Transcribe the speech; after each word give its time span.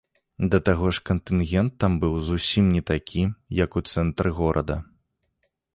Да 0.53 0.59
таго 0.69 0.87
ж 0.97 1.03
кантынгент 1.09 1.71
там 1.85 1.91
быў 2.05 2.13
зусім 2.31 2.73
не 2.77 2.81
такі, 2.91 3.23
як 3.63 3.71
у 3.83 3.89
цэнтры 3.95 4.29
горада. 4.41 4.75